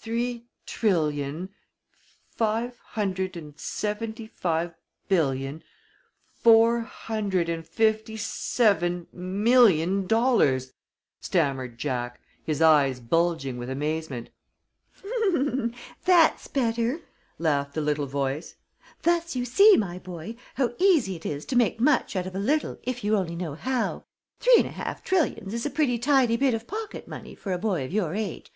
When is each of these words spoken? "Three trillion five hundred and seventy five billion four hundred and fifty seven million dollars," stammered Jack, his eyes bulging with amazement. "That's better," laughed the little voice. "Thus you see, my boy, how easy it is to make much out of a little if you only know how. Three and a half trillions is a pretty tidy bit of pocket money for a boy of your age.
"Three 0.00 0.46
trillion 0.64 1.50
five 2.30 2.78
hundred 2.78 3.36
and 3.36 3.58
seventy 3.60 4.26
five 4.26 4.72
billion 5.10 5.62
four 6.42 6.80
hundred 6.80 7.50
and 7.50 7.66
fifty 7.68 8.16
seven 8.16 9.08
million 9.12 10.06
dollars," 10.06 10.72
stammered 11.20 11.76
Jack, 11.76 12.18
his 12.46 12.62
eyes 12.62 12.98
bulging 12.98 13.58
with 13.58 13.68
amazement. 13.68 14.30
"That's 16.06 16.46
better," 16.46 17.00
laughed 17.38 17.74
the 17.74 17.82
little 17.82 18.06
voice. 18.06 18.54
"Thus 19.02 19.36
you 19.36 19.44
see, 19.44 19.76
my 19.76 19.98
boy, 19.98 20.36
how 20.54 20.72
easy 20.78 21.14
it 21.14 21.26
is 21.26 21.44
to 21.44 21.56
make 21.56 21.78
much 21.78 22.16
out 22.16 22.26
of 22.26 22.34
a 22.34 22.38
little 22.38 22.78
if 22.84 23.04
you 23.04 23.18
only 23.18 23.36
know 23.36 23.52
how. 23.54 24.06
Three 24.40 24.56
and 24.56 24.66
a 24.66 24.70
half 24.70 25.02
trillions 25.04 25.52
is 25.52 25.66
a 25.66 25.70
pretty 25.70 25.98
tidy 25.98 26.38
bit 26.38 26.54
of 26.54 26.66
pocket 26.66 27.06
money 27.06 27.34
for 27.34 27.52
a 27.52 27.58
boy 27.58 27.84
of 27.84 27.92
your 27.92 28.14
age. 28.14 28.50